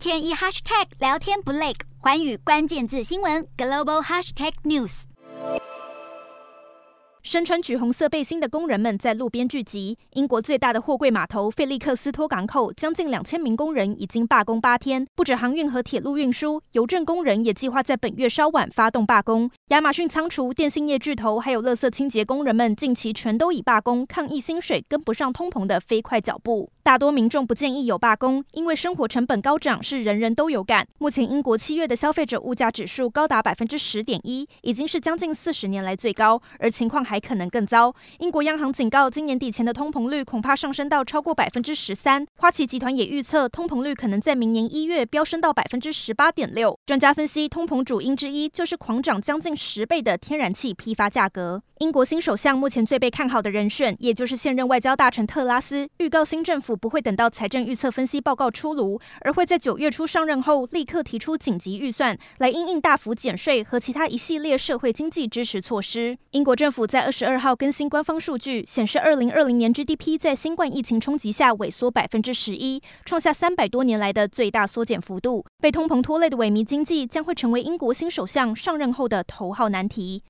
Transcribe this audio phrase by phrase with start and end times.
[0.00, 5.02] 天一 hashtag 聊天不累，寰宇关键字新闻 global hashtag news。
[7.22, 9.98] 身穿橘红色背心的工人们在路边聚集。
[10.14, 15.06] 英国最大的货柜码头费利克斯托港口，将近两千名工人已经罢工八天。
[15.14, 19.50] 不止航运和铁路运输，邮政工人也计划在本月稍晚发动罢工。
[19.68, 26.72] 亚马逊仓储、电信业巨头，还有垃圾清洁工人们，近期全都已罢工抗议薪水跟不上通膨的飞快脚步。
[26.82, 30.86] 大多民众不建议有罢工，因为生活成本高涨是人人都有感。
[30.98, 37.94] 目前英国七月的消费者物价指数高达百分之十点一，已经是将近四十年来最高，而情况还可能更糟。
[38.18, 42.26] 英国央行警告，今年底前的通膨率恐怕上升到超过百分之十三。
[42.38, 46.78] 花旗集团也预测，通膨率可能在明年一月飙升到百分之十八点六。
[46.86, 51.62] 专家分析，通膨主因之一就是狂涨将近十倍的天然气批发价格。
[51.78, 66.16] 英国新首相目前最被看好的人选，也就是现任外交大臣特拉斯，预告新政府府不会等到财政预测分析报告出炉，而会在九月初上任后立刻提出紧急预算，来应应大幅减税和其他一系列社会经济支持措施。
[66.30, 75.44] 英国政府在二十二号更新官方数据，显示二零二零年 GDP 在新冠疫情冲击下萎缩百分之十一，创下三百多年来的最大缩减幅度。
[75.60, 80.18] 被通膨拖累的萎靡经济将会成为英国新首相上任后的头号难题。